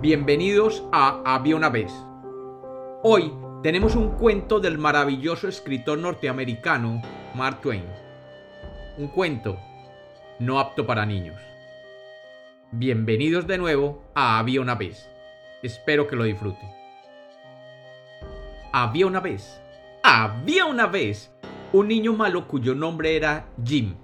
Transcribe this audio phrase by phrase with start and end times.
[0.00, 1.92] Bienvenidos a Había una vez.
[3.02, 7.02] Hoy tenemos un cuento del maravilloso escritor norteamericano
[7.34, 7.84] Mark Twain.
[8.96, 9.58] Un cuento
[10.38, 11.38] no apto para niños.
[12.72, 15.06] Bienvenidos de nuevo a Había una vez.
[15.62, 16.70] Espero que lo disfruten.
[18.72, 19.60] Había una vez.
[20.02, 21.30] Había una vez
[21.74, 23.96] un niño malo cuyo nombre era Jim.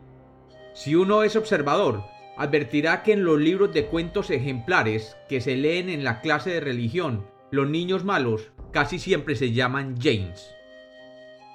[0.74, 2.05] Si uno es observador,
[2.36, 6.60] advertirá que en los libros de cuentos ejemplares que se leen en la clase de
[6.60, 10.54] religión, los niños malos casi siempre se llaman James.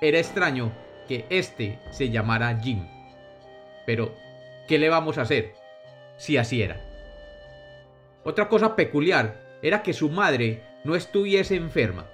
[0.02, 0.72] Era extraño
[1.08, 2.88] que este se llamara Jim.
[3.86, 4.16] Pero,
[4.68, 5.54] ¿qué le vamos a hacer?
[6.18, 6.82] Si así era.
[8.24, 12.08] Otra cosa peculiar era que su madre no estuviese enferma,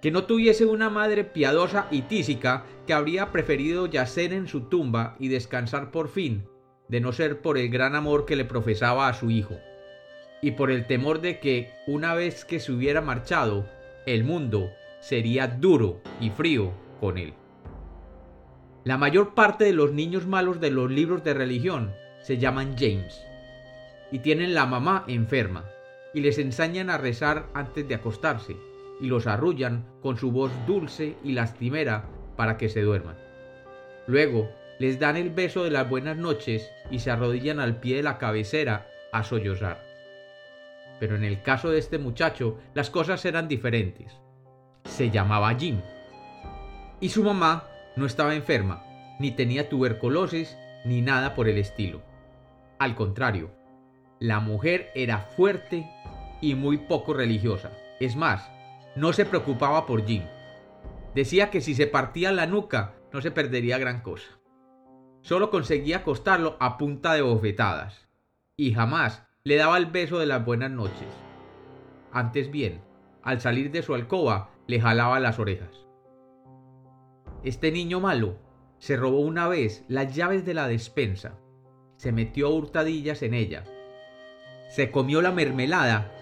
[0.00, 5.16] que no tuviese una madre piadosa y tísica que habría preferido yacer en su tumba
[5.18, 6.46] y descansar por fin
[6.92, 9.56] de no ser por el gran amor que le profesaba a su hijo,
[10.42, 13.66] y por el temor de que, una vez que se hubiera marchado,
[14.04, 17.32] el mundo sería duro y frío con él.
[18.84, 23.24] La mayor parte de los niños malos de los libros de religión se llaman James,
[24.10, 25.64] y tienen la mamá enferma,
[26.12, 28.54] y les enseñan a rezar antes de acostarse,
[29.00, 32.04] y los arrullan con su voz dulce y lastimera
[32.36, 33.16] para que se duerman.
[34.06, 34.50] Luego
[34.82, 38.18] les dan el beso de las buenas noches y se arrodillan al pie de la
[38.18, 39.80] cabecera a sollozar.
[40.98, 44.12] Pero en el caso de este muchacho las cosas eran diferentes.
[44.86, 45.80] Se llamaba Jim.
[46.98, 48.82] Y su mamá no estaba enferma,
[49.20, 52.02] ni tenía tuberculosis, ni nada por el estilo.
[52.80, 53.52] Al contrario,
[54.18, 55.88] la mujer era fuerte
[56.40, 57.70] y muy poco religiosa.
[58.00, 58.50] Es más,
[58.96, 60.24] no se preocupaba por Jim.
[61.14, 64.41] Decía que si se partía la nuca no se perdería gran cosa
[65.22, 68.08] solo conseguía acostarlo a punta de bofetadas,
[68.56, 71.08] y jamás le daba el beso de las buenas noches.
[72.12, 72.82] Antes bien,
[73.22, 75.86] al salir de su alcoba, le jalaba las orejas.
[77.42, 78.36] Este niño malo
[78.78, 81.38] se robó una vez las llaves de la despensa,
[81.96, 83.64] se metió a hurtadillas en ella,
[84.70, 86.12] se comió la mermelada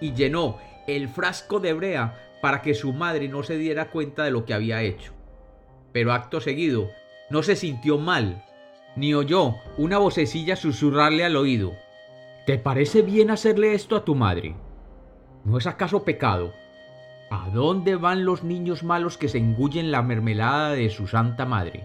[0.00, 4.30] y llenó el frasco de brea para que su madre no se diera cuenta de
[4.30, 5.12] lo que había hecho.
[5.92, 6.90] Pero acto seguido
[7.34, 8.44] no se sintió mal,
[8.94, 11.72] ni oyó una vocecilla susurrarle al oído.
[12.46, 14.54] ¿Te parece bien hacerle esto a tu madre?
[15.44, 16.52] ¿No es acaso pecado?
[17.32, 21.82] ¿A dónde van los niños malos que se engullen la mermelada de su santa madre?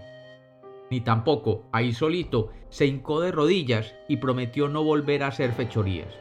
[0.88, 6.14] Ni tampoco, ahí solito, se hincó de rodillas y prometió no volver a hacer fechorías.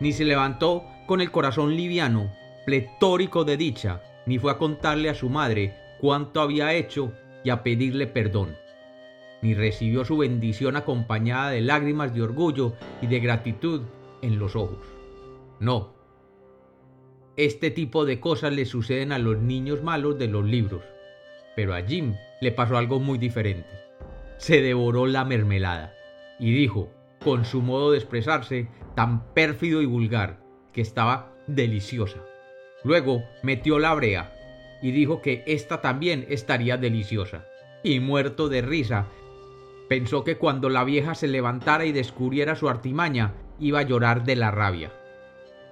[0.00, 2.32] Ni se levantó con el corazón liviano,
[2.64, 7.12] pletórico de dicha, ni fue a contarle a su madre cuánto había hecho
[7.44, 8.56] y a pedirle perdón,
[9.42, 13.82] ni recibió su bendición acompañada de lágrimas de orgullo y de gratitud
[14.22, 14.78] en los ojos.
[15.60, 15.94] No.
[17.36, 20.82] Este tipo de cosas le suceden a los niños malos de los libros,
[21.54, 23.68] pero a Jim le pasó algo muy diferente.
[24.38, 25.94] Se devoró la mermelada
[26.40, 26.90] y dijo,
[27.22, 30.40] con su modo de expresarse tan pérfido y vulgar,
[30.72, 32.18] que estaba deliciosa.
[32.84, 34.32] Luego metió la brea
[34.82, 37.44] y dijo que esta también estaría deliciosa.
[37.82, 39.06] Y muerto de risa,
[39.88, 44.36] pensó que cuando la vieja se levantara y descubriera su artimaña, iba a llorar de
[44.36, 44.92] la rabia.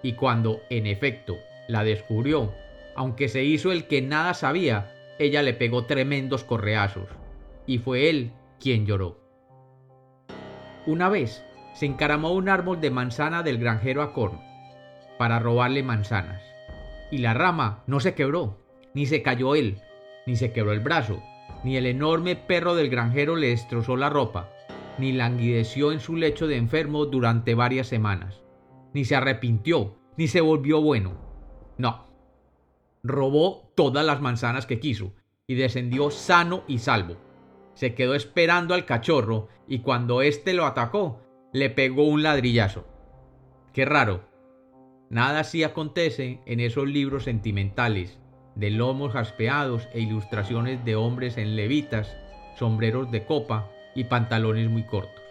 [0.03, 1.37] Y cuando, en efecto,
[1.69, 2.53] la descubrió,
[2.95, 7.09] aunque se hizo el que nada sabía, ella le pegó tremendos correazos,
[7.67, 9.21] y fue él quien lloró.
[10.87, 11.43] Una vez
[11.75, 14.41] se encaramó un árbol de manzana del granjero Acorn
[15.19, 16.43] para robarle manzanas,
[17.11, 18.59] y la rama no se quebró,
[18.97, 19.83] ni se cayó él,
[20.27, 21.23] ni se quebró el brazo,
[21.65, 24.51] ni el enorme perro del granjero le destrozó la ropa,
[24.97, 28.41] ni languideció en su lecho de enfermo durante varias semanas,
[28.95, 31.13] ni se arrepintió, ni se volvió bueno.
[31.77, 32.07] No.
[33.03, 35.13] Robó todas las manzanas que quiso
[35.47, 37.19] y descendió sano y salvo.
[37.75, 41.21] Se quedó esperando al cachorro y cuando éste lo atacó,
[41.53, 42.87] le pegó un ladrillazo.
[43.75, 44.23] Qué raro.
[45.11, 48.19] Nada así acontece en esos libros sentimentales
[48.57, 52.17] de lomos jaspeados e ilustraciones de hombres en levitas,
[52.59, 55.23] sombreros de copa y pantalones muy cortos,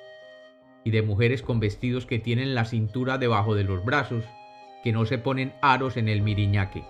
[0.83, 4.23] y de mujeres con vestidos que tienen la cintura debajo de los brazos,
[4.83, 6.85] que no se ponen aros en el miriñaque.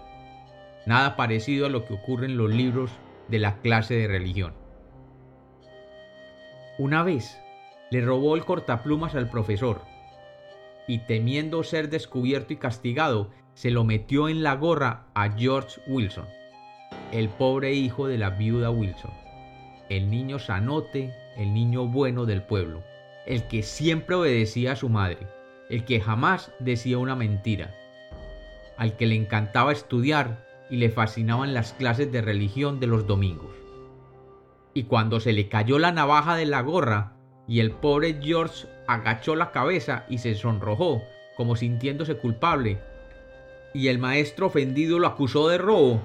[0.86, 2.92] Nada parecido a lo que ocurre en los libros
[3.30, 4.54] de la clase de religión.
[6.78, 7.40] Una vez
[7.90, 9.82] le robó el cortaplumas al profesor,
[10.88, 16.26] y temiendo ser descubierto y castigado, se lo metió en la gorra a George Wilson,
[17.12, 19.12] el pobre hijo de la viuda Wilson,
[19.90, 22.84] el niño sanote, el niño bueno del pueblo,
[23.26, 25.20] el que siempre obedecía a su madre,
[25.70, 27.74] el que jamás decía una mentira,
[28.78, 33.56] al que le encantaba estudiar y le fascinaban las clases de religión de los domingos.
[34.74, 37.14] Y cuando se le cayó la navaja de la gorra
[37.48, 41.02] y el pobre George agachó la cabeza y se sonrojó,
[41.38, 42.80] como sintiéndose culpable,
[43.76, 46.02] y el maestro ofendido lo acusó de robo,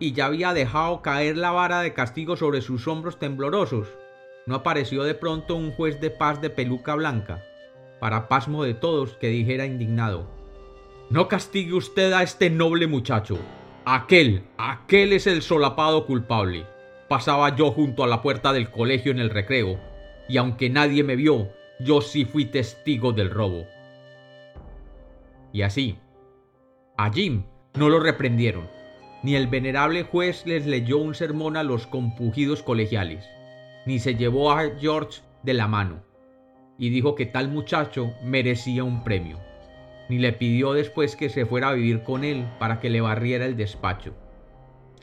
[0.00, 3.86] y ya había dejado caer la vara de castigo sobre sus hombros temblorosos,
[4.46, 7.44] no apareció de pronto un juez de paz de peluca blanca,
[8.00, 10.28] para pasmo de todos que dijera indignado,
[11.08, 13.38] No castigue usted a este noble muchacho,
[13.84, 16.66] aquel, aquel es el solapado culpable.
[17.06, 19.78] Pasaba yo junto a la puerta del colegio en el recreo,
[20.28, 21.48] y aunque nadie me vio,
[21.78, 23.66] yo sí fui testigo del robo.
[25.52, 25.96] Y así,
[26.98, 27.44] a Jim.
[27.76, 28.68] No lo reprendieron,
[29.22, 33.24] ni el venerable juez les leyó un sermón a los compugidos colegiales,
[33.86, 36.02] ni se llevó a George de la mano,
[36.76, 39.38] y dijo que tal muchacho merecía un premio,
[40.08, 43.46] ni le pidió después que se fuera a vivir con él para que le barriera
[43.46, 44.14] el despacho,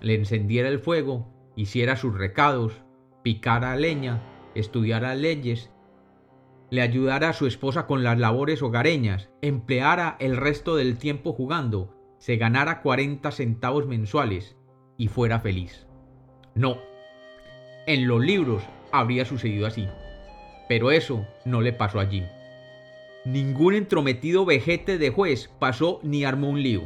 [0.02, 1.26] le encendiera el fuego,
[1.56, 2.74] hiciera sus recados,
[3.24, 4.22] picara leña,
[4.54, 5.72] estudiara leyes,
[6.76, 11.96] le ayudara a su esposa con las labores hogareñas, empleara el resto del tiempo jugando,
[12.20, 14.58] se ganara 40 centavos mensuales
[14.98, 15.88] y fuera feliz.
[16.54, 16.78] No,
[17.88, 18.62] en los libros
[18.92, 19.88] habría sucedido así,
[20.68, 22.26] pero eso no le pasó a Jim.
[23.24, 26.84] Ningún entrometido vejete de juez pasó ni armó un lío,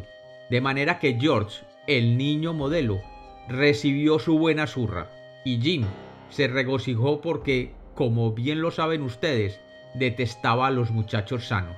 [0.51, 3.01] de manera que George, el niño modelo,
[3.47, 5.09] recibió su buena zurra
[5.43, 5.85] y Jim
[6.29, 9.59] se regocijó porque, como bien lo saben ustedes,
[9.93, 11.75] detestaba a los muchachos sanos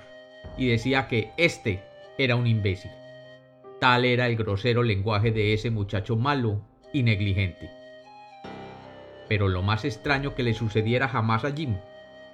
[0.58, 1.84] y decía que éste
[2.18, 2.92] era un imbécil.
[3.80, 6.62] Tal era el grosero lenguaje de ese muchacho malo
[6.94, 7.69] y negligente.
[9.28, 11.78] Pero lo más extraño que le sucediera jamás a Jim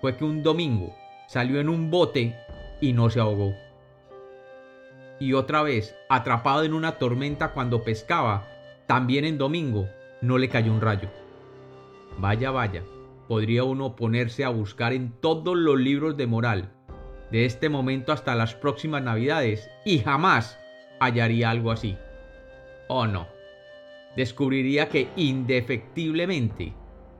[0.01, 0.95] fue que un domingo
[1.27, 2.35] salió en un bote
[2.81, 3.53] y no se ahogó.
[5.19, 8.47] Y otra vez, atrapado en una tormenta cuando pescaba,
[8.85, 9.87] también en domingo,
[10.21, 11.09] no le cayó un rayo.
[12.17, 12.83] Vaya, vaya,
[13.27, 16.71] podría uno ponerse a buscar en todos los libros de moral,
[17.31, 20.57] de este momento hasta las próximas navidades, y jamás
[20.99, 21.97] hallaría algo así.
[22.87, 23.27] ¿O no?
[24.15, 26.73] Descubriría que indefectiblemente,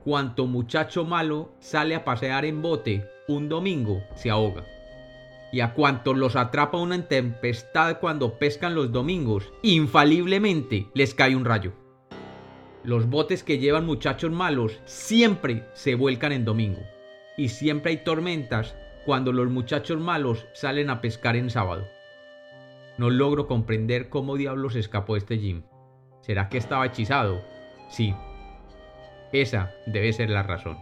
[0.04, 4.64] cuanto muchacho malo sale a pasear en bote un domingo, se ahoga.
[5.52, 11.44] Y a cuantos los atrapa una tempestad cuando pescan los domingos, infaliblemente les cae un
[11.44, 11.72] rayo.
[12.84, 16.80] Los botes que llevan muchachos malos siempre se vuelcan en domingo.
[17.36, 21.86] Y siempre hay tormentas cuando los muchachos malos salen a pescar en sábado.
[22.98, 25.62] No logro comprender cómo diablos escapó este Jim.
[26.20, 27.42] ¿Será que estaba hechizado?
[27.88, 28.14] Sí.
[29.32, 30.78] Esa debe ser la razón.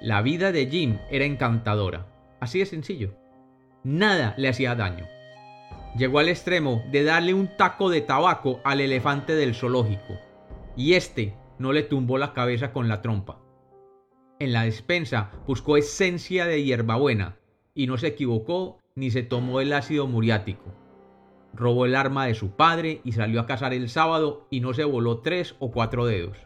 [0.00, 2.06] La vida de Jim era encantadora.
[2.40, 3.14] Así de sencillo.
[3.84, 5.06] Nada le hacía daño.
[5.96, 10.18] Llegó al extremo de darle un taco de tabaco al elefante del zoológico.
[10.78, 13.42] Y este no le tumbó la cabeza con la trompa.
[14.38, 17.36] En la despensa buscó esencia de hierbabuena
[17.74, 20.72] y no se equivocó ni se tomó el ácido muriático
[21.58, 24.84] robó el arma de su padre y salió a cazar el sábado y no se
[24.84, 26.38] voló tres o cuatro dedos.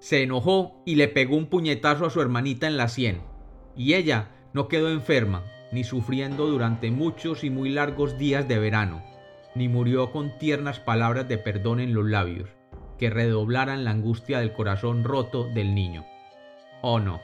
[0.00, 3.22] Se enojó y le pegó un puñetazo a su hermanita en la sien,
[3.76, 9.02] y ella no quedó enferma, ni sufriendo durante muchos y muy largos días de verano,
[9.54, 12.48] ni murió con tiernas palabras de perdón en los labios,
[12.98, 16.04] que redoblaran la angustia del corazón roto del niño.
[16.82, 17.20] Oh no.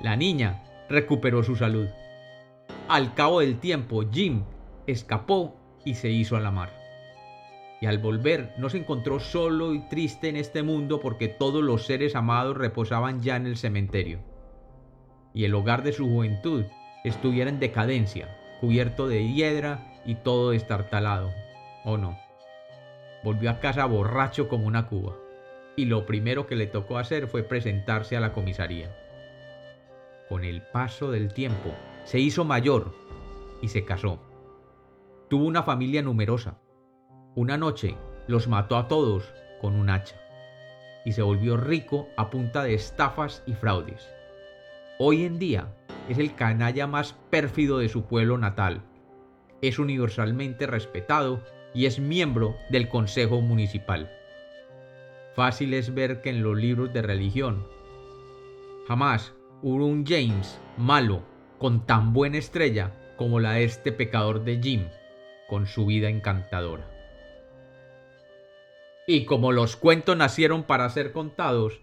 [0.00, 1.88] La niña recuperó su salud.
[2.88, 4.44] Al cabo del tiempo, Jim
[4.86, 6.70] escapó y se hizo a la mar.
[7.80, 11.84] Y al volver no se encontró solo y triste en este mundo porque todos los
[11.84, 14.20] seres amados reposaban ya en el cementerio.
[15.34, 16.64] Y el hogar de su juventud
[17.04, 21.30] estuviera en decadencia, cubierto de hiedra y todo destartalado.
[21.84, 22.18] ¿O no?
[23.22, 25.16] Volvió a casa borracho como una cuba.
[25.76, 28.94] Y lo primero que le tocó hacer fue presentarse a la comisaría.
[30.28, 31.70] Con el paso del tiempo,
[32.04, 32.94] se hizo mayor
[33.62, 34.20] y se casó.
[35.28, 36.58] Tuvo una familia numerosa.
[37.34, 37.96] Una noche
[38.26, 40.16] los mató a todos con un hacha
[41.04, 44.08] y se volvió rico a punta de estafas y fraudes.
[44.98, 45.72] Hoy en día
[46.08, 48.82] es el canalla más pérfido de su pueblo natal.
[49.62, 51.42] Es universalmente respetado
[51.76, 54.10] y es miembro del Consejo Municipal.
[55.34, 57.66] Fácil es ver que en los libros de religión
[58.88, 61.22] jamás hubo un James malo
[61.58, 64.88] con tan buena estrella como la de este pecador de Jim
[65.50, 66.90] con su vida encantadora.
[69.06, 71.82] Y como los cuentos nacieron para ser contados,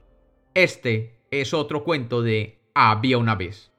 [0.56, 3.73] este es otro cuento de Había una vez.